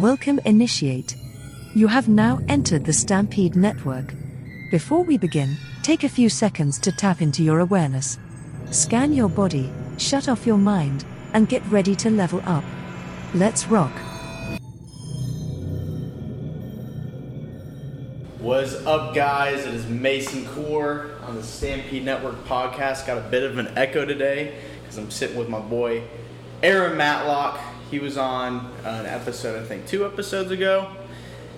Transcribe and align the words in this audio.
Welcome 0.00 0.40
Initiate. 0.46 1.16
You 1.74 1.86
have 1.86 2.08
now 2.08 2.40
entered 2.48 2.86
the 2.86 2.94
Stampede 2.94 3.54
Network. 3.54 4.14
Before 4.70 5.04
we 5.04 5.18
begin, 5.18 5.58
take 5.82 6.02
a 6.02 6.08
few 6.08 6.30
seconds 6.30 6.78
to 6.78 6.92
tap 6.92 7.20
into 7.20 7.42
your 7.42 7.58
awareness. 7.58 8.18
Scan 8.70 9.12
your 9.12 9.28
body, 9.28 9.70
shut 9.98 10.30
off 10.30 10.46
your 10.46 10.56
mind, 10.56 11.04
and 11.34 11.46
get 11.46 11.62
ready 11.66 11.94
to 11.96 12.08
level 12.08 12.40
up. 12.46 12.64
Let's 13.34 13.66
rock. 13.66 13.92
What's 18.38 18.74
up, 18.86 19.14
guys? 19.14 19.66
It 19.66 19.74
is 19.74 19.86
Mason 19.88 20.46
Kuhr 20.46 21.20
on 21.20 21.34
the 21.34 21.42
Stampede 21.42 22.06
Network 22.06 22.42
podcast. 22.46 23.06
Got 23.06 23.18
a 23.18 23.28
bit 23.28 23.42
of 23.42 23.58
an 23.58 23.68
echo 23.76 24.06
today 24.06 24.58
because 24.80 24.96
I'm 24.96 25.10
sitting 25.10 25.36
with 25.36 25.50
my 25.50 25.60
boy 25.60 26.02
Aaron 26.62 26.96
Matlock. 26.96 27.60
He 27.92 27.98
was 27.98 28.16
on 28.16 28.72
an 28.86 29.04
episode, 29.04 29.62
I 29.62 29.66
think, 29.66 29.86
two 29.86 30.06
episodes 30.06 30.50
ago. 30.50 30.90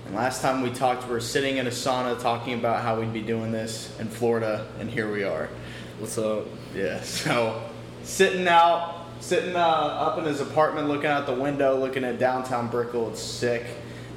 And 0.04 0.16
last 0.16 0.42
time 0.42 0.62
we 0.62 0.70
talked, 0.70 1.06
we 1.06 1.12
were 1.12 1.20
sitting 1.20 1.59
in 1.59 1.68
a 1.68 1.70
sauna 1.70 2.20
talking 2.20 2.54
about 2.54 2.82
how 2.82 2.98
we'd 2.98 3.12
be 3.12 3.20
doing 3.20 3.52
this 3.52 3.96
in 4.00 4.09
Florida, 4.09 4.66
and 4.80 4.90
here 4.90 5.09
we 5.12 5.23
are. 5.23 5.48
What's 6.00 6.18
up? 6.18 6.46
Yeah, 6.74 7.00
so 7.02 7.62
sitting 8.02 8.48
out, 8.48 9.04
sitting 9.20 9.54
uh, 9.54 9.60
up 9.60 10.18
in 10.18 10.24
his 10.24 10.40
apartment, 10.40 10.88
looking 10.88 11.06
out 11.06 11.26
the 11.26 11.34
window, 11.34 11.78
looking 11.78 12.02
at 12.02 12.18
downtown 12.18 12.66
Brickell. 12.66 13.10
It's 13.10 13.23
sick. 13.23 13.64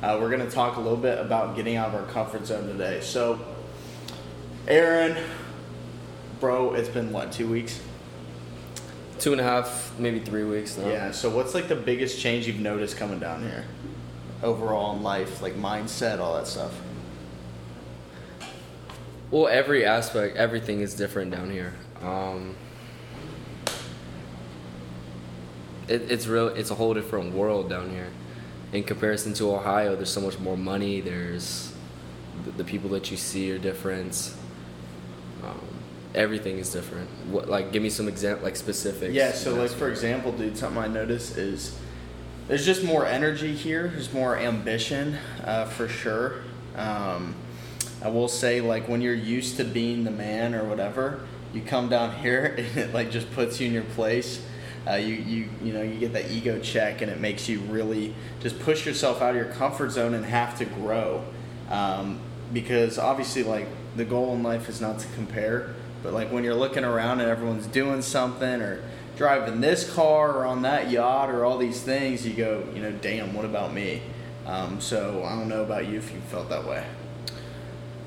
Uh, 0.02 0.18
we're 0.20 0.32
going 0.32 0.44
to 0.44 0.50
talk 0.50 0.78
a 0.78 0.82
little 0.82 0.98
bit 0.98 1.20
about 1.20 1.56
getting 1.56 1.76
out 1.76 1.90
of 1.90 1.96
our 2.02 2.12
comfort 2.12 2.48
zone 2.48 2.66
today. 2.66 3.00
So, 3.02 3.40
Aaron, 4.68 5.24
bro, 6.40 6.74
it's 6.74 6.90
been 6.90 7.12
what, 7.12 7.32
two 7.32 7.48
weeks? 7.48 7.80
Two 9.20 9.32
and 9.32 9.42
a 9.42 9.44
half, 9.44 9.98
maybe 9.98 10.20
three 10.20 10.44
weeks 10.44 10.78
now. 10.78 10.88
Yeah, 10.88 11.12
so 11.12 11.30
what's 11.30 11.54
like 11.54 11.68
the 11.68 11.76
biggest 11.76 12.20
change 12.20 12.46
you've 12.46 12.60
noticed 12.60 12.98
coming 12.98 13.20
down 13.20 13.42
here? 13.42 13.66
Overall 14.44 14.96
in 14.96 15.02
life, 15.02 15.42
like 15.42 15.56
mindset, 15.56 16.20
all 16.20 16.36
that 16.36 16.46
stuff. 16.46 16.74
Well, 19.32 19.48
every 19.48 19.86
aspect, 19.86 20.38
everything 20.38 20.82
is 20.82 20.94
different 20.94 21.32
down 21.32 21.50
here. 21.50 21.74
Um, 22.02 22.56
it, 25.88 26.12
it's 26.12 26.28
real. 26.28 26.50
It's 26.50 26.72
a 26.72 26.76
whole 26.76 26.94
different 26.94 27.34
world 27.34 27.70
down 27.70 27.90
here. 27.90 28.10
In 28.72 28.84
comparison 28.84 29.34
to 29.36 29.54
Ohio, 29.54 29.96
there's 29.96 30.12
so 30.12 30.22
much 30.22 30.40
more 30.40 30.58
money. 30.58 31.02
There's 31.02 31.74
the, 32.46 32.52
the 32.52 32.64
people 32.64 32.90
that 32.92 33.10
you 33.10 33.18
see 33.18 33.52
are 33.52 33.58
different. 33.58 34.34
Um, 35.44 35.77
everything 36.18 36.58
is 36.58 36.72
different. 36.72 37.10
What 37.30 37.48
like 37.48 37.72
give 37.72 37.82
me 37.82 37.90
some 37.90 38.08
example 38.08 38.44
like 38.44 38.56
specifics. 38.56 39.14
Yeah, 39.14 39.32
so 39.32 39.56
like 39.56 39.72
for 39.72 39.90
example, 39.90 40.32
dude, 40.32 40.58
something 40.58 40.82
I 40.82 40.88
noticed 40.88 41.38
is 41.38 41.78
there's 42.48 42.66
just 42.66 42.84
more 42.84 43.06
energy 43.06 43.54
here. 43.54 43.88
There's 43.88 44.14
more 44.14 44.38
ambition, 44.38 45.18
uh, 45.44 45.66
for 45.66 45.88
sure. 45.88 46.44
Um, 46.76 47.36
I 48.04 48.10
will 48.10 48.28
say, 48.28 48.62
like 48.62 48.88
when 48.88 49.02
you're 49.02 49.14
used 49.14 49.58
to 49.58 49.64
being 49.64 50.04
the 50.04 50.12
man 50.12 50.54
or 50.54 50.64
whatever, 50.64 51.26
you 51.54 51.62
come 51.62 51.90
down 51.90 52.16
here 52.18 52.56
and 52.58 52.78
it 52.78 52.94
like 52.94 53.12
just 53.12 53.32
puts 53.32 53.60
you 53.60 53.68
in 53.68 53.74
your 53.74 53.84
place. 53.84 54.44
Uh, 54.90 54.96
you 54.96 55.16
you 55.16 55.50
you 55.62 55.74
know 55.74 55.82
you 55.82 56.00
get 56.00 56.14
that 56.14 56.32
ego 56.32 56.60
check 56.60 57.02
and 57.02 57.12
it 57.12 57.20
makes 57.20 57.50
you 57.50 57.60
really 57.62 58.16
just 58.40 58.58
push 58.60 58.86
yourself 58.86 59.22
out 59.22 59.32
of 59.32 59.36
your 59.36 59.54
comfort 59.54 59.92
zone 59.92 60.14
and 60.14 60.26
have 60.26 60.58
to 60.58 60.66
grow. 60.66 61.24
Um, 61.70 62.20
because 62.54 62.98
obviously, 62.98 63.44
like 63.44 63.68
the 63.98 64.06
goal 64.06 64.34
in 64.34 64.44
life 64.44 64.70
is 64.70 64.80
not 64.80 65.00
to 65.00 65.08
compare, 65.16 65.76
but 66.08 66.14
like 66.14 66.32
when 66.32 66.46
you're 66.46 66.56
looking 66.56 66.86
around 66.86 67.20
and 67.20 67.30
everyone's 67.30 67.68
doing 67.68 68.02
something 68.02 68.62
or 68.62 68.82
driving 69.18 69.60
this 69.60 69.94
car 69.94 70.32
or 70.32 70.46
on 70.46 70.62
that 70.62 70.90
yacht 70.90 71.30
or 71.30 71.44
all 71.44 71.58
these 71.58 71.82
things, 71.82 72.26
you 72.26 72.34
go, 72.34 72.64
you 72.74 72.82
know, 72.82 72.94
damn, 72.94 73.34
what 73.34 73.44
about 73.44 73.74
me? 73.74 74.02
Um, 74.46 74.80
so 74.80 75.22
I 75.26 75.36
don't 75.36 75.50
know 75.50 75.64
about 75.64 75.90
you 75.90 75.98
if 75.98 76.14
you 76.14 76.22
felt 76.22 76.48
that 76.48 76.66
way. 76.66 76.86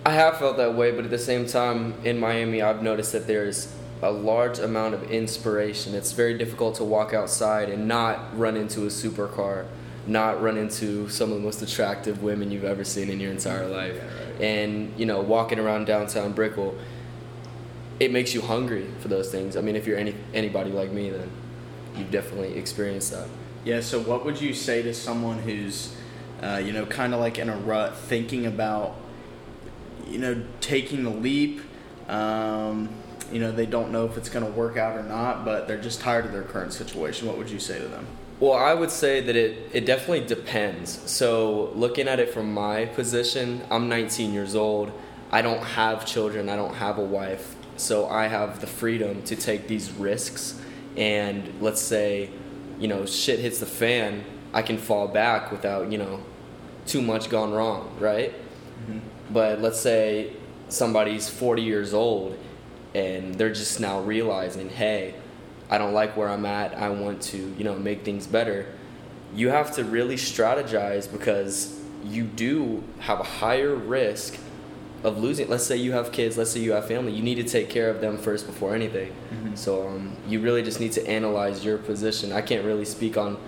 I 0.07 0.13
have 0.13 0.39
felt 0.39 0.57
that 0.57 0.75
way, 0.75 0.93
but 0.93 1.05
at 1.05 1.11
the 1.11 1.19
same 1.19 1.47
time, 1.47 1.93
in 2.03 2.19
Miami, 2.19 2.63
I've 2.63 2.83
noticed 2.83 3.13
that 3.13 3.27
there's 3.27 3.71
a 4.01 4.11
large 4.11 4.59
amount 4.59 4.95
of 4.95 5.11
inspiration. 5.11 5.95
It's 5.95 6.13
very 6.13 6.39
difficult 6.39 6.77
to 6.77 6.85
walk 6.85 7.13
outside 7.13 7.69
and 7.69 7.87
not 7.87 8.35
run 8.39 8.57
into 8.57 8.85
a 8.85 8.89
supercar, 8.89 9.67
not 10.07 10.41
run 10.41 10.57
into 10.57 11.07
some 11.11 11.31
of 11.31 11.37
the 11.37 11.45
most 11.45 11.61
attractive 11.61 12.23
women 12.23 12.51
you've 12.51 12.65
ever 12.65 12.83
seen 12.83 13.11
in 13.11 13.21
your 13.21 13.31
entire 13.31 13.67
life. 13.67 13.95
Yeah, 13.95 14.05
right. 14.05 14.41
And, 14.41 14.99
you 14.99 15.05
know, 15.05 15.21
walking 15.21 15.59
around 15.59 15.85
downtown 15.85 16.33
Brickell, 16.33 16.75
it 18.01 18.11
makes 18.11 18.35
you 18.35 18.41
hungry 18.41 18.91
for 19.01 19.09
those 19.09 19.31
things. 19.31 19.57
I 19.57 19.61
mean, 19.61 19.77
if 19.77 19.87
you're 19.87 19.99
any 19.99 20.15
anybody 20.35 20.71
like 20.71 20.91
me, 20.91 21.11
then 21.11 21.31
you've 21.97 22.11
definitely 22.11 22.55
experienced 22.55 23.13
that. 23.13 23.29
Yeah. 23.65 23.81
So 23.81 24.01
what 24.01 24.25
would 24.25 24.41
you 24.41 24.55
say 24.55 24.83
to 24.83 24.95
someone 24.95 25.39
who's, 25.39 25.95
uh, 26.43 26.63
you 26.65 26.73
know, 26.73 26.87
kind 26.87 27.13
of 27.13 27.21
like 27.21 27.39
in 27.39 27.51
a 27.51 27.57
rut, 27.57 27.97
thinking 27.97 28.47
about, 28.47 28.97
you 30.09 30.19
know, 30.19 30.43
taking 30.61 31.05
the 31.05 31.11
leap? 31.11 31.61
Um, 32.09 32.89
you 33.31 33.39
know, 33.39 33.53
they 33.53 33.67
don't 33.67 33.93
know 33.93 34.07
if 34.07 34.17
it's 34.17 34.29
going 34.29 34.45
to 34.45 34.51
work 34.51 34.77
out 34.77 34.97
or 34.97 35.05
not, 35.05 35.45
but 35.45 35.69
they're 35.69 35.81
just 35.81 36.01
tired 36.01 36.25
of 36.25 36.33
their 36.33 36.43
current 36.43 36.73
situation. 36.73 37.29
What 37.29 37.39
would 37.39 37.51
you 37.51 37.61
say 37.61 37.79
to 37.79 37.87
them? 37.87 38.07
Well, 38.41 38.55
I 38.55 38.73
would 38.73 38.91
say 38.91 39.21
that 39.21 39.37
it, 39.37 39.69
it 39.73 39.85
definitely 39.85 40.27
depends. 40.27 40.99
So, 41.09 41.71
looking 41.75 42.09
at 42.09 42.19
it 42.19 42.31
from 42.31 42.53
my 42.53 42.87
position, 42.87 43.61
I'm 43.71 43.89
19 43.89 44.33
years 44.33 44.57
old. 44.57 44.91
I 45.31 45.43
don't 45.43 45.63
have 45.63 46.07
children, 46.07 46.49
I 46.49 46.57
don't 46.57 46.75
have 46.75 46.99
a 46.99 47.05
wife. 47.05 47.55
So, 47.81 48.09
I 48.09 48.27
have 48.27 48.61
the 48.61 48.67
freedom 48.67 49.23
to 49.23 49.37
take 49.37 49.67
these 49.67 49.91
risks. 49.91 50.61
And 50.97 51.61
let's 51.61 51.81
say, 51.81 52.31
you 52.79 52.89
know, 52.89 53.07
shit 53.07 53.39
hits 53.39 53.59
the 53.59 53.67
fan, 53.67 54.25
I 54.53 54.63
can 54.63 54.79
fall 54.79 55.09
back 55.09 55.51
without, 55.51 55.91
you 55.91 55.99
know, 55.99 56.23
too 56.87 57.01
much 57.01 57.31
gone 57.31 57.53
wrong, 57.53 57.97
right? 57.99 58.33
Mm-hmm. 58.33 58.99
But 59.33 59.61
let's 59.61 59.81
say 59.81 60.33
somebody's 60.69 61.29
40 61.29 61.63
years 61.63 61.95
old 61.95 62.37
and 62.95 63.35
they're 63.37 63.53
just 63.53 63.81
now 63.81 64.01
realizing, 64.01 64.69
hey, 64.69 65.15
I 65.69 65.79
don't 65.79 65.93
like 65.93 66.17
where 66.17 66.29
I'm 66.29 66.45
at. 66.47 66.77
I 66.77 66.89
want 66.91 67.23
to, 67.23 67.39
you 67.39 67.65
know, 67.65 67.77
make 67.77 68.05
things 68.05 68.27
better. 68.27 68.67
You 69.35 69.51
have 69.51 69.73
to 69.77 69.85
really 69.85 70.17
strategize 70.17 71.11
because 71.11 71.81
you 72.05 72.25
do 72.25 72.83
have 72.99 73.21
a 73.21 73.25
higher 73.25 73.75
risk 73.75 74.37
of 75.03 75.19
losing. 75.19 75.49
Let's 75.49 75.65
say 75.65 75.77
you 75.77 75.93
have 75.93 76.13
kids. 76.13 76.37
Let's 76.37 76.51
say 76.51 76.61
you 76.61 76.73
have 76.73 76.87
family. 76.87 77.13
You 77.13 77.23
need 77.23 77.37
to 77.37 77.45
take 77.45 77.71
care 77.71 77.89
of 77.91 78.01
them 78.01 78.19
first 78.19 78.47
before 78.47 78.75
anything. 78.75 79.13
So 79.55 79.89
um, 79.89 80.17
you 80.29 80.41
really 80.41 80.63
just 80.63 80.81
need 80.81 80.93
to 80.93 81.07
analyze 81.09 81.65
your 81.65 81.79
position. 81.79 82.33
I 82.33 82.43
can't 82.43 82.65
really 82.65 82.85
speak 82.85 83.17
on 83.17 83.39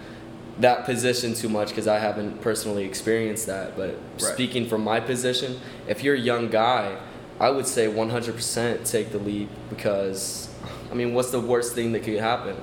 that 0.60 0.84
position 0.84 1.34
too 1.34 1.48
much 1.48 1.68
because 1.68 1.86
I 1.88 1.98
haven't 1.98 2.40
personally 2.40 2.84
experienced 2.84 3.46
that. 3.46 3.76
But 3.76 3.90
Right. 3.90 4.20
speaking 4.20 4.66
from 4.68 4.82
my 4.84 5.00
position, 5.00 5.60
if 5.88 6.02
you're 6.02 6.14
a 6.14 6.18
young 6.20 6.48
guy, 6.48 6.96
I 7.40 7.50
would 7.50 7.66
say 7.66 7.86
100% 7.88 8.84
take 8.84 9.10
the 9.10 9.18
leap 9.18 9.48
because, 9.68 10.48
I 10.90 10.94
mean, 10.94 11.12
what's 11.14 11.30
the 11.30 11.40
worst 11.40 11.74
thing 11.74 11.92
that 11.92 12.02
could 12.04 12.18
happen? 12.20 12.56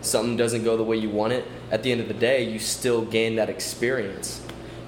Something 0.00 0.36
doesn't 0.36 0.64
go 0.64 0.76
the 0.76 0.82
way 0.82 0.96
you 0.96 1.10
want 1.10 1.32
it. 1.32 1.44
At 1.70 1.82
the 1.82 1.92
end 1.92 2.00
of 2.00 2.08
the 2.08 2.14
day, 2.14 2.42
you 2.42 2.58
still 2.58 3.02
gain 3.02 3.36
that 3.36 3.48
experience. 3.48 4.40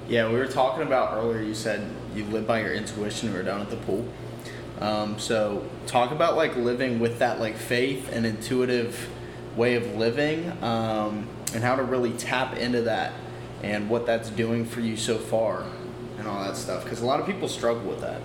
Yeah, 0.06 0.28
we 0.28 0.37
were 0.37 0.47
talking 0.47 0.82
about 0.82 1.15
earlier. 1.15 1.41
You 1.41 1.54
said 1.54 1.88
you 2.15 2.25
live 2.26 2.47
by 2.47 2.60
your 2.60 2.75
intuition. 2.75 3.31
We 3.31 3.38
were 3.38 3.42
down 3.42 3.62
at 3.62 3.70
the 3.70 3.76
pool. 3.76 4.06
Um, 4.81 5.19
so 5.19 5.66
talk 5.87 6.10
about 6.10 6.37
like 6.37 6.56
living 6.56 7.00
with 7.00 7.20
that 7.20 7.41
like 7.41 7.56
faith 7.56 8.10
and 8.12 8.26
intuitive 8.26 9.09
way 9.56 9.76
of 9.76 9.94
living, 9.94 10.53
um, 10.62 11.26
and 11.54 11.62
how 11.62 11.76
to 11.76 11.82
really 11.82 12.12
tap 12.12 12.56
into 12.59 12.82
that, 12.82 13.12
and 13.62 13.88
what 13.88 14.04
that's 14.04 14.28
doing 14.28 14.66
for 14.66 14.81
you 14.81 14.97
so 14.97 15.16
far, 15.16 15.64
and 16.19 16.28
all 16.28 16.44
that 16.44 16.56
stuff. 16.56 16.84
Because 16.84 17.00
a 17.00 17.06
lot 17.06 17.19
of 17.19 17.25
people 17.25 17.48
struggle 17.48 17.88
with 17.88 18.00
that. 18.00 18.20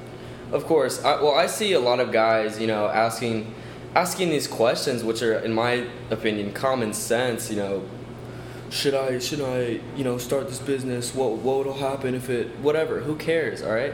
Of 0.52 0.66
course. 0.66 1.04
I, 1.06 1.22
well, 1.22 1.36
I 1.36 1.46
see 1.46 1.74
a 1.74 1.80
lot 1.80 2.02
of 2.02 2.12
guys, 2.12 2.60
you 2.60 2.68
know, 2.68 2.88
asking 2.88 3.54
asking 3.96 4.32
these 4.32 4.48
questions, 4.48 5.02
which 5.04 5.22
are, 5.22 5.40
in 5.40 5.54
my 5.54 5.88
opinion, 6.10 6.52
common 6.52 6.92
sense. 6.92 7.50
You 7.50 7.58
know, 7.58 7.84
should 8.70 8.94
I 8.94 9.20
should 9.20 9.42
I 9.42 9.80
you 9.96 10.04
know 10.04 10.18
start 10.18 10.48
this 10.48 10.60
business? 10.60 11.14
What 11.14 11.38
what 11.38 11.66
will 11.66 11.74
happen 11.74 12.16
if 12.16 12.30
it 12.30 12.48
whatever? 12.60 13.02
Who 13.02 13.16
cares? 13.16 13.62
All 13.62 13.74
right. 13.74 13.94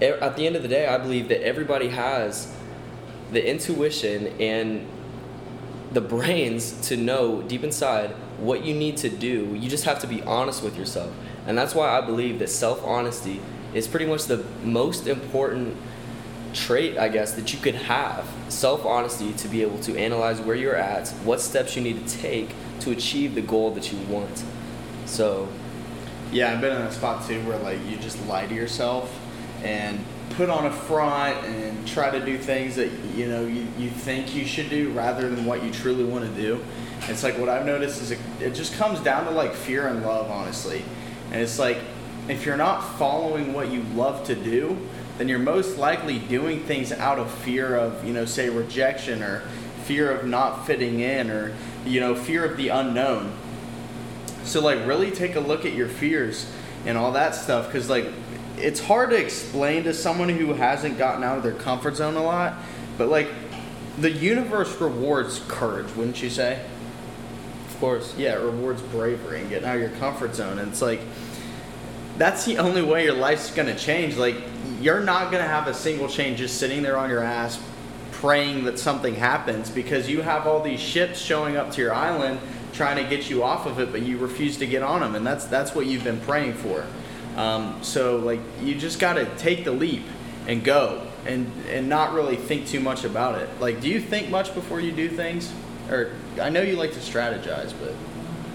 At 0.00 0.36
the 0.36 0.46
end 0.46 0.56
of 0.56 0.62
the 0.62 0.68
day, 0.68 0.86
I 0.86 0.98
believe 0.98 1.28
that 1.28 1.44
everybody 1.44 1.88
has 1.88 2.52
the 3.32 3.48
intuition 3.48 4.28
and 4.40 4.86
the 5.92 6.00
brains 6.00 6.88
to 6.88 6.96
know 6.96 7.42
deep 7.42 7.62
inside 7.62 8.10
what 8.38 8.64
you 8.64 8.74
need 8.74 8.96
to 8.98 9.08
do. 9.08 9.54
You 9.54 9.68
just 9.70 9.84
have 9.84 10.00
to 10.00 10.06
be 10.06 10.22
honest 10.22 10.62
with 10.62 10.76
yourself. 10.76 11.12
And 11.46 11.56
that's 11.56 11.74
why 11.74 11.96
I 11.96 12.00
believe 12.00 12.38
that 12.40 12.48
self 12.48 12.84
honesty 12.84 13.40
is 13.72 13.86
pretty 13.86 14.06
much 14.06 14.24
the 14.24 14.44
most 14.62 15.06
important 15.06 15.76
trait, 16.54 16.96
I 16.98 17.08
guess, 17.08 17.32
that 17.32 17.52
you 17.52 17.58
could 17.58 17.74
have. 17.74 18.26
Self 18.48 18.84
honesty 18.86 19.32
to 19.34 19.48
be 19.48 19.62
able 19.62 19.78
to 19.80 19.96
analyze 19.98 20.40
where 20.40 20.56
you're 20.56 20.76
at, 20.76 21.08
what 21.24 21.40
steps 21.40 21.76
you 21.76 21.82
need 21.82 22.06
to 22.06 22.18
take 22.18 22.50
to 22.80 22.90
achieve 22.90 23.34
the 23.34 23.42
goal 23.42 23.70
that 23.72 23.92
you 23.92 23.98
want. 24.06 24.44
So, 25.06 25.48
Yeah, 26.32 26.52
I've 26.52 26.60
been 26.60 26.74
in 26.74 26.82
a 26.82 26.92
spot 26.92 27.26
too 27.26 27.40
where 27.42 27.58
like 27.58 27.78
you 27.86 27.96
just 27.96 28.24
lie 28.26 28.46
to 28.46 28.54
yourself 28.54 29.16
and 29.62 30.04
put 30.30 30.50
on 30.50 30.66
a 30.66 30.70
front 30.72 31.44
and 31.44 31.86
try 31.86 32.10
to 32.10 32.24
do 32.24 32.36
things 32.36 32.76
that 32.76 32.90
you 33.14 33.28
know 33.28 33.46
you, 33.46 33.66
you 33.78 33.90
think 33.90 34.34
you 34.34 34.44
should 34.44 34.68
do 34.68 34.90
rather 34.90 35.28
than 35.30 35.44
what 35.44 35.62
you 35.62 35.70
truly 35.70 36.04
want 36.04 36.24
to 36.24 36.40
do. 36.40 36.62
It's 37.08 37.22
like 37.22 37.38
what 37.38 37.48
I've 37.48 37.66
noticed 37.66 38.02
is 38.02 38.10
it, 38.12 38.18
it 38.40 38.54
just 38.54 38.74
comes 38.74 39.00
down 39.00 39.24
to 39.26 39.30
like 39.30 39.54
fear 39.54 39.88
and 39.88 40.02
love, 40.04 40.30
honestly. 40.30 40.82
And 41.30 41.40
it's 41.42 41.58
like, 41.58 41.78
if 42.28 42.46
you're 42.46 42.56
not 42.56 42.80
following 42.98 43.52
what 43.52 43.70
you 43.70 43.82
love 43.94 44.24
to 44.26 44.34
do, 44.34 44.76
then 45.18 45.28
you're 45.28 45.38
most 45.38 45.78
likely 45.78 46.18
doing 46.18 46.60
things 46.60 46.92
out 46.92 47.18
of 47.18 47.30
fear 47.30 47.76
of, 47.76 48.04
you 48.04 48.12
know, 48.12 48.24
say 48.24 48.48
rejection 48.48 49.22
or 49.22 49.40
fear 49.84 50.10
of 50.10 50.26
not 50.26 50.66
fitting 50.66 51.00
in 51.00 51.30
or, 51.30 51.54
you 51.86 52.00
know, 52.00 52.14
fear 52.14 52.44
of 52.44 52.56
the 52.56 52.68
unknown. 52.68 53.32
So, 54.44 54.60
like, 54.60 54.86
really 54.86 55.10
take 55.10 55.36
a 55.36 55.40
look 55.40 55.64
at 55.64 55.74
your 55.74 55.88
fears 55.88 56.50
and 56.84 56.98
all 56.98 57.12
that 57.12 57.34
stuff 57.34 57.66
because, 57.66 57.88
like, 57.88 58.06
it's 58.56 58.80
hard 58.80 59.10
to 59.10 59.16
explain 59.16 59.84
to 59.84 59.94
someone 59.94 60.28
who 60.28 60.52
hasn't 60.52 60.98
gotten 60.98 61.24
out 61.24 61.38
of 61.38 61.42
their 61.42 61.52
comfort 61.52 61.96
zone 61.96 62.16
a 62.16 62.22
lot, 62.22 62.54
but, 62.98 63.08
like, 63.08 63.28
the 63.98 64.10
universe 64.10 64.80
rewards 64.80 65.40
courage, 65.46 65.86
wouldn't 65.94 66.22
you 66.22 66.30
say? 66.30 66.64
Of 67.68 67.78
course. 67.80 68.14
Yeah, 68.16 68.34
it 68.34 68.42
rewards 68.42 68.82
bravery 68.82 69.40
and 69.40 69.48
getting 69.48 69.68
out 69.68 69.76
of 69.76 69.80
your 69.80 69.90
comfort 69.90 70.34
zone. 70.34 70.58
And 70.58 70.70
it's 70.72 70.82
like, 70.82 71.00
that's 72.18 72.44
the 72.44 72.58
only 72.58 72.82
way 72.82 73.04
your 73.04 73.14
life's 73.14 73.50
gonna 73.50 73.76
change. 73.76 74.16
Like, 74.16 74.36
you're 74.80 75.00
not 75.00 75.32
gonna 75.32 75.44
have 75.44 75.66
a 75.66 75.74
single 75.74 76.08
change 76.08 76.38
just 76.38 76.58
sitting 76.58 76.82
there 76.82 76.96
on 76.96 77.10
your 77.10 77.22
ass 77.22 77.60
praying 78.12 78.64
that 78.64 78.78
something 78.78 79.14
happens 79.14 79.70
because 79.70 80.08
you 80.08 80.22
have 80.22 80.46
all 80.46 80.60
these 80.60 80.80
ships 80.80 81.18
showing 81.18 81.56
up 81.56 81.70
to 81.72 81.80
your 81.82 81.92
island 81.92 82.40
trying 82.72 82.96
to 82.96 83.08
get 83.08 83.30
you 83.30 83.42
off 83.42 83.66
of 83.66 83.78
it, 83.78 83.92
but 83.92 84.02
you 84.02 84.18
refuse 84.18 84.56
to 84.58 84.66
get 84.66 84.82
on 84.82 85.00
them, 85.00 85.14
and 85.14 85.26
that's 85.26 85.44
that's 85.46 85.74
what 85.74 85.86
you've 85.86 86.04
been 86.04 86.20
praying 86.20 86.54
for. 86.54 86.84
Um, 87.36 87.78
so 87.82 88.16
like, 88.16 88.40
you 88.62 88.74
just 88.74 88.98
gotta 88.98 89.26
take 89.36 89.64
the 89.64 89.72
leap 89.72 90.04
and 90.46 90.62
go, 90.62 91.06
and 91.26 91.50
and 91.68 91.88
not 91.88 92.12
really 92.12 92.36
think 92.36 92.66
too 92.66 92.80
much 92.80 93.04
about 93.04 93.40
it. 93.40 93.48
Like, 93.60 93.80
do 93.80 93.88
you 93.88 94.00
think 94.00 94.28
much 94.28 94.54
before 94.54 94.80
you 94.80 94.92
do 94.92 95.08
things? 95.08 95.52
Or 95.90 96.12
I 96.40 96.50
know 96.50 96.62
you 96.62 96.76
like 96.76 96.92
to 96.92 97.00
strategize, 97.00 97.72
but 97.80 97.92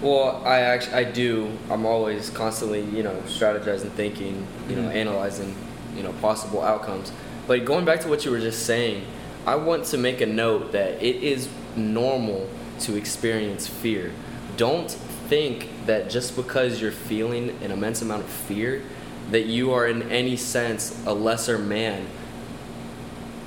Well, 0.02 0.42
I 0.46 0.60
actually 0.60 0.94
I 0.94 1.04
do. 1.04 1.50
I'm 1.70 1.84
always 1.84 2.30
constantly, 2.30 2.80
you 2.80 3.02
know, 3.02 3.16
strategizing, 3.26 3.90
thinking, 3.90 4.46
you 4.68 4.76
know, 4.76 4.88
Mhm. 4.88 4.94
analyzing, 4.94 5.54
you 5.96 6.02
know, 6.02 6.12
possible 6.22 6.62
outcomes. 6.62 7.12
But 7.46 7.64
going 7.64 7.84
back 7.84 8.00
to 8.00 8.08
what 8.08 8.24
you 8.24 8.30
were 8.30 8.38
just 8.40 8.64
saying, 8.64 9.02
I 9.46 9.56
want 9.56 9.84
to 9.86 9.98
make 9.98 10.20
a 10.20 10.26
note 10.26 10.72
that 10.72 11.02
it 11.02 11.22
is 11.22 11.48
normal 11.76 12.46
to 12.80 12.96
experience 12.96 13.66
fear. 13.66 14.12
Don't 14.56 14.90
think 15.28 15.68
that 15.86 16.08
just 16.08 16.34
because 16.34 16.80
you're 16.80 16.90
feeling 16.92 17.52
an 17.62 17.70
immense 17.70 18.00
amount 18.00 18.22
of 18.22 18.28
fear 18.30 18.82
that 19.30 19.46
you 19.46 19.72
are 19.72 19.86
in 19.86 20.10
any 20.10 20.36
sense 20.36 20.94
a 21.06 21.12
lesser 21.14 21.58
man 21.58 22.06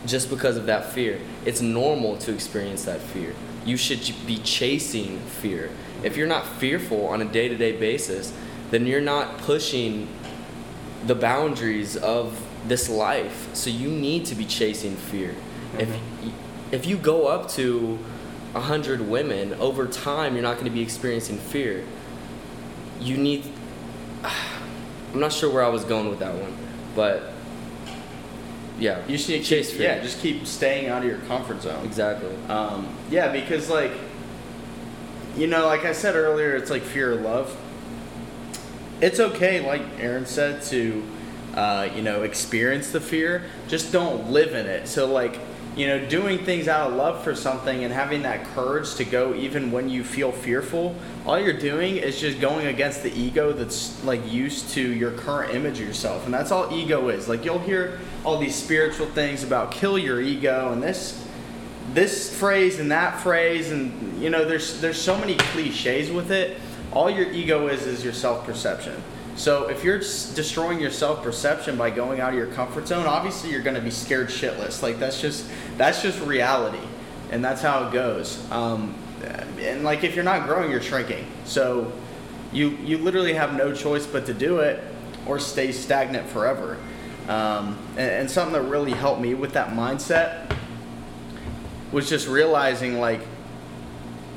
just 0.05 0.29
because 0.29 0.57
of 0.57 0.65
that 0.65 0.91
fear. 0.91 1.19
It's 1.45 1.61
normal 1.61 2.17
to 2.17 2.33
experience 2.33 2.83
that 2.83 3.00
fear. 3.01 3.33
You 3.65 3.77
should 3.77 4.00
be 4.27 4.38
chasing 4.38 5.19
fear. 5.41 5.69
If 6.03 6.17
you're 6.17 6.27
not 6.27 6.45
fearful 6.45 7.07
on 7.07 7.21
a 7.21 7.25
day 7.25 7.47
to 7.47 7.55
day 7.55 7.71
basis, 7.73 8.33
then 8.71 8.85
you're 8.85 9.01
not 9.01 9.38
pushing 9.39 10.07
the 11.05 11.15
boundaries 11.15 11.95
of 11.97 12.41
this 12.67 12.89
life. 12.89 13.50
So 13.53 13.69
you 13.69 13.89
need 13.89 14.25
to 14.27 14.35
be 14.35 14.45
chasing 14.45 14.95
fear. 14.95 15.35
If, 15.77 15.89
y- 15.89 16.31
if 16.71 16.85
you 16.85 16.97
go 16.97 17.27
up 17.27 17.50
to 17.51 18.00
a 18.55 18.61
hundred 18.61 19.01
women, 19.01 19.53
over 19.55 19.88
time 19.88 20.33
you're 20.33 20.44
not 20.44 20.53
going 20.55 20.65
to 20.65 20.71
be 20.71 20.81
experiencing 20.81 21.38
fear. 21.38 21.83
You 23.00 23.17
need. 23.17 23.45
I'm 24.23 25.19
not 25.19 25.31
sure 25.31 25.51
where 25.53 25.63
I 25.63 25.69
was 25.69 25.83
going 25.83 26.09
with 26.09 26.19
that 26.19 26.33
one, 26.33 26.55
but 26.95 27.33
yeah, 28.79 29.05
you 29.07 29.15
just 29.17 29.29
need 29.29 29.39
to 29.39 29.44
chase 29.44 29.69
keep, 29.69 29.77
fear. 29.77 29.95
yeah, 29.95 30.01
just 30.01 30.19
keep 30.19 30.47
staying 30.47 30.88
out 30.88 31.03
of 31.03 31.07
your 31.07 31.19
comfort 31.19 31.61
zone. 31.61 31.85
exactly. 31.85 32.35
Um, 32.50 32.88
yeah, 33.11 33.31
because 33.31 33.69
like, 33.69 33.91
you 35.35 35.47
know, 35.47 35.65
like 35.65 35.85
I 35.85 35.94
said 35.94 36.15
earlier, 36.15 36.56
it's 36.56 36.69
like 36.69 36.83
fear 36.83 37.12
of 37.12 37.21
love. 37.21 37.57
It's 39.01 39.19
okay, 39.19 39.65
like 39.65 39.81
Aaron 40.00 40.25
said, 40.25 40.62
to, 40.63 41.03
uh, 41.56 41.89
you 41.95 42.01
know, 42.01 42.24
experience 42.24 42.91
the 42.91 43.01
fear. 43.01 43.44
Just 43.68 43.91
don't 43.91 44.31
live 44.31 44.53
in 44.53 44.68
it. 44.68 44.88
So 44.88 45.12
like, 45.12 45.39
you 45.75 45.88
know, 45.88 46.06
doing 46.07 46.45
things 46.45 46.68
out 46.68 46.91
of 46.91 46.97
love 46.97 47.24
for 47.24 47.33
something 47.33 47.83
and 47.83 47.91
having 47.91 48.21
that 48.21 48.45
courage 48.53 48.94
to 48.95 49.06
go 49.06 49.33
even 49.33 49.71
when 49.71 49.89
you 49.89 50.03
feel 50.03 50.31
fearful. 50.31 50.95
All 51.25 51.39
you're 51.39 51.51
doing 51.57 51.97
is 51.97 52.21
just 52.21 52.39
going 52.39 52.68
against 52.68 53.01
the 53.01 53.12
ego 53.12 53.51
that's 53.51 54.03
like 54.03 54.31
used 54.31 54.69
to 54.69 54.81
your 54.81 55.12
current 55.12 55.56
image 55.56 55.79
of 55.79 55.88
yourself, 55.88 56.25
and 56.25 56.33
that's 56.33 56.51
all 56.51 56.71
ego 56.71 57.09
is. 57.09 57.27
Like 57.27 57.44
you'll 57.44 57.59
hear 57.59 58.00
all 58.24 58.38
these 58.38 58.56
spiritual 58.56 59.07
things 59.07 59.44
about 59.44 59.71
kill 59.71 59.97
your 59.97 60.21
ego 60.21 60.71
and 60.71 60.83
this 60.83 61.23
this 61.91 62.33
phrase 62.33 62.80
and 62.80 62.91
that 62.91 63.19
phrase 63.19 63.71
and 63.71 64.21
you 64.21 64.30
know 64.30 64.45
there's 64.45 64.80
there's 64.80 65.00
so 65.00 65.18
many 65.18 65.35
cliches 65.35 66.12
with 66.12 66.31
it. 66.31 66.57
All 66.91 67.09
your 67.09 67.30
ego 67.31 67.68
is 67.68 67.85
is 67.85 68.03
your 68.03 68.13
self-perception. 68.13 69.01
So 69.35 69.68
if 69.68 69.83
you're 69.83 69.97
destroying 69.97 70.80
your 70.80 70.91
self-perception 70.91 71.75
by 71.75 71.89
going 71.89 72.19
out 72.19 72.30
of 72.30 72.35
your 72.35 72.47
comfort 72.47 72.88
zone 72.88 73.06
obviously 73.06 73.51
you're 73.51 73.62
going 73.62 73.75
to 73.75 73.81
be 73.81 73.91
scared 73.91 74.30
shitless. 74.30 74.81
Like 74.81 75.00
that's 75.00 75.19
just 75.19 75.50
that's 75.77 76.01
just 76.01 76.21
reality 76.21 76.85
and 77.31 77.44
that's 77.44 77.62
how 77.62 77.88
it 77.88 77.94
goes. 77.94 78.50
Um, 78.51 78.95
and 79.59 79.83
like 79.83 80.03
if 80.03 80.15
you're 80.15 80.24
not 80.24 80.47
growing 80.47 80.71
you're 80.71 80.81
shrinking. 80.81 81.25
So 81.45 81.91
you 82.51 82.69
you 82.77 82.97
literally 82.97 83.33
have 83.33 83.56
no 83.56 83.74
choice 83.74 84.07
but 84.07 84.25
to 84.27 84.33
do 84.33 84.59
it 84.59 84.81
or 85.25 85.39
stay 85.39 85.71
stagnant 85.71 86.27
forever. 86.29 86.77
Um, 87.27 87.77
and, 87.91 88.12
and 88.12 88.31
something 88.31 88.53
that 88.53 88.68
really 88.68 88.91
helped 88.91 89.21
me 89.21 89.33
with 89.33 89.53
that 89.53 89.69
mindset 89.69 90.52
was 91.94 92.10
just 92.10 92.28
realizing 92.28 93.00
like 93.00 93.22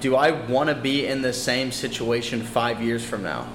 do 0.01 0.15
i 0.15 0.31
want 0.31 0.69
to 0.69 0.75
be 0.75 1.07
in 1.07 1.23
the 1.23 1.33
same 1.33 1.73
situation 1.73 2.43
five 2.43 2.83
years 2.83 3.05
from 3.05 3.23
now? 3.23 3.49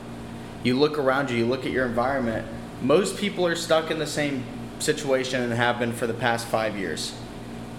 You 0.63 0.77
look 0.77 0.97
around 0.97 1.29
you 1.29 1.37
you 1.37 1.45
look 1.45 1.65
at 1.65 1.71
your 1.71 1.85
environment 1.85 2.47
most 2.81 3.15
people 3.17 3.45
are 3.45 3.55
stuck 3.55 3.91
in 3.91 3.99
the 3.99 4.07
same 4.07 4.43
situation 4.79 5.41
and 5.41 5.53
have 5.53 5.77
been 5.77 5.93
for 5.93 6.07
the 6.07 6.15
past 6.15 6.47
five 6.47 6.75
years. 6.75 7.13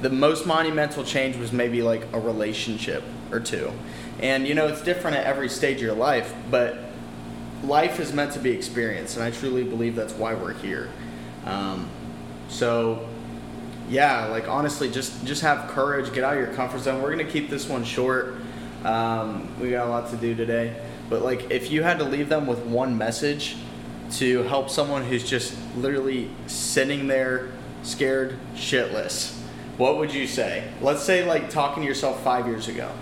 The 0.01 0.11
most 0.11 0.47
monumental 0.47 1.03
change 1.03 1.37
was 1.37 1.53
maybe 1.53 1.83
like 1.83 2.07
a 2.13 2.21
relationship 2.21 3.03
or 3.33 3.41
two. 3.41 3.73
And 4.21 4.47
you 4.47 4.55
know 4.55 4.69
it's 4.69 4.83
different 4.83 5.17
at 5.17 5.27
every 5.27 5.49
stage 5.49 5.77
of 5.77 5.83
your 5.83 5.95
life 5.95 6.33
but 6.51 6.79
life 7.65 7.99
is 7.99 8.13
meant 8.13 8.33
to 8.33 8.39
be 8.41 8.51
experienced 8.51 9.17
and 9.17 9.25
i 9.25 9.31
truly 9.31 9.63
believe 9.63 9.97
that's 9.97 10.15
why 10.15 10.35
we're 10.35 10.55
here. 10.55 10.89
Um, 11.45 11.89
so 12.49 13.09
yeah 13.89 14.27
like 14.27 14.49
honestly 14.49 14.91
just 14.91 15.25
just 15.25 15.43
have 15.43 15.69
courage 15.71 16.13
get 16.13 16.25
out 16.25 16.35
of 16.35 16.39
your 16.39 16.55
comfort 16.55 16.81
zone. 16.81 17.03
We're 17.03 17.11
gonna 17.11 17.25
keep 17.25 17.51
this 17.51 17.69
one 17.69 17.85
short. 17.85 18.37
Um, 18.85 19.49
we 19.61 19.71
got 19.71 19.87
a 19.87 19.91
lot 19.91 20.11
to 20.11 20.17
do 20.17 20.35
today. 20.35 20.75
But 21.09 21.23
like 21.23 21.51
if 21.51 21.71
you 21.71 21.83
had 21.83 21.99
to 21.99 22.05
leave 22.05 22.29
them 22.29 22.47
with 22.47 22.61
one 22.61 22.97
message 22.97 23.57
to 24.13 24.43
help 24.45 24.71
someone 24.71 25.05
who's 25.05 25.29
just 25.29 25.55
literally 25.77 26.31
sitting 26.47 27.07
there 27.07 27.53
scared 27.83 28.39
shitless 28.55 29.39
what 29.77 29.97
would 29.97 30.13
you 30.13 30.27
say? 30.27 30.71
Let's 30.81 31.03
say 31.03 31.25
like 31.25 31.51
talking 31.51 31.83
to 31.83 31.89
yourself 31.89 32.23
five 32.23 32.47
years 32.47 32.69
ago. 32.69 32.93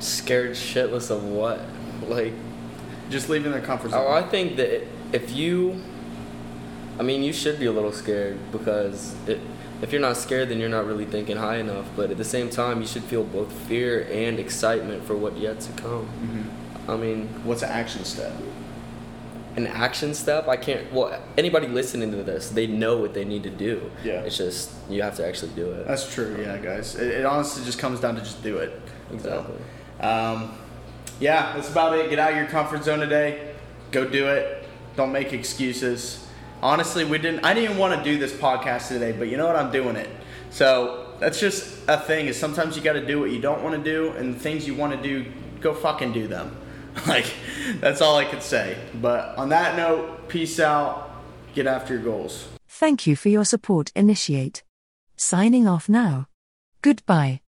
Scared 0.00 0.50
shitless 0.52 1.10
of 1.10 1.24
what? 1.24 1.60
Like, 2.06 2.32
just 3.10 3.28
leaving 3.28 3.52
their 3.52 3.60
comfort 3.60 3.92
zone. 3.92 4.04
Oh, 4.06 4.12
I 4.12 4.22
think 4.22 4.56
that 4.56 4.86
if 5.12 5.30
you, 5.32 5.82
I 6.98 7.02
mean, 7.02 7.22
you 7.22 7.32
should 7.32 7.58
be 7.58 7.66
a 7.66 7.72
little 7.72 7.92
scared 7.92 8.38
because 8.52 9.14
it, 9.26 9.40
if 9.82 9.92
you're 9.92 10.00
not 10.00 10.16
scared, 10.16 10.48
then 10.48 10.60
you're 10.60 10.68
not 10.68 10.86
really 10.86 11.04
thinking 11.04 11.36
high 11.36 11.56
enough. 11.56 11.86
But 11.96 12.10
at 12.10 12.16
the 12.18 12.24
same 12.24 12.50
time, 12.50 12.80
you 12.80 12.86
should 12.86 13.04
feel 13.04 13.24
both 13.24 13.52
fear 13.52 14.06
and 14.10 14.38
excitement 14.38 15.04
for 15.04 15.16
what 15.16 15.36
yet 15.36 15.60
to 15.60 15.72
come. 15.72 16.08
Mhm. 16.22 16.90
I 16.92 16.96
mean, 16.96 17.28
what's 17.44 17.62
an 17.62 17.70
action 17.70 18.04
step 18.04 18.32
an 19.56 19.66
action 19.68 20.14
step, 20.14 20.48
I 20.48 20.56
can't. 20.56 20.92
Well, 20.92 21.16
anybody 21.38 21.68
listening 21.68 22.10
to 22.10 22.22
this, 22.22 22.50
they 22.50 22.66
know 22.66 22.96
what 22.98 23.14
they 23.14 23.24
need 23.24 23.44
to 23.44 23.50
do. 23.50 23.90
Yeah. 24.02 24.20
It's 24.22 24.36
just 24.36 24.72
you 24.90 25.02
have 25.02 25.16
to 25.16 25.26
actually 25.26 25.52
do 25.52 25.70
it. 25.70 25.86
That's 25.86 26.12
true, 26.12 26.36
yeah, 26.40 26.58
guys. 26.58 26.96
It, 26.96 27.08
it 27.20 27.24
honestly 27.24 27.64
just 27.64 27.78
comes 27.78 28.00
down 28.00 28.16
to 28.16 28.20
just 28.20 28.42
do 28.42 28.58
it. 28.58 28.80
Exactly. 29.12 29.54
So, 30.00 30.08
um, 30.08 30.52
yeah, 31.20 31.52
that's 31.54 31.70
about 31.70 31.96
it. 31.96 32.10
Get 32.10 32.18
out 32.18 32.32
of 32.32 32.36
your 32.36 32.46
comfort 32.46 32.82
zone 32.84 32.98
today. 32.98 33.54
Go 33.92 34.04
do 34.08 34.26
it. 34.26 34.66
Don't 34.96 35.12
make 35.12 35.32
excuses. 35.32 36.23
Honestly, 36.64 37.04
we 37.04 37.18
didn't. 37.18 37.44
I 37.44 37.52
didn't 37.52 37.64
even 37.64 37.76
want 37.76 38.02
to 38.02 38.02
do 38.02 38.18
this 38.18 38.32
podcast 38.32 38.88
today, 38.88 39.12
but 39.12 39.28
you 39.28 39.36
know 39.36 39.46
what? 39.46 39.54
I'm 39.54 39.70
doing 39.70 39.96
it. 39.96 40.08
So 40.48 41.14
that's 41.20 41.38
just 41.38 41.86
a 41.88 42.00
thing. 42.00 42.26
Is 42.26 42.40
sometimes 42.40 42.74
you 42.74 42.82
got 42.82 42.94
to 42.94 43.06
do 43.06 43.20
what 43.20 43.30
you 43.30 43.38
don't 43.38 43.62
want 43.62 43.76
to 43.76 43.82
do, 43.82 44.12
and 44.12 44.34
the 44.34 44.40
things 44.40 44.66
you 44.66 44.74
want 44.74 44.94
to 44.94 45.02
do, 45.02 45.30
go 45.60 45.74
fucking 45.74 46.14
do 46.14 46.26
them. 46.26 46.56
like 47.06 47.30
that's 47.80 48.00
all 48.00 48.16
I 48.16 48.24
could 48.24 48.42
say. 48.42 48.78
But 48.94 49.36
on 49.36 49.50
that 49.50 49.76
note, 49.76 50.28
peace 50.28 50.58
out. 50.58 51.10
Get 51.54 51.66
after 51.66 51.94
your 51.94 52.02
goals. 52.02 52.48
Thank 52.66 53.06
you 53.06 53.14
for 53.14 53.28
your 53.28 53.44
support, 53.44 53.92
Initiate. 53.94 54.64
Signing 55.16 55.68
off 55.68 55.86
now. 55.86 56.28
Goodbye. 56.80 57.43